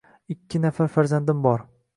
[0.35, 1.67] Ikki nafar farzandim bor.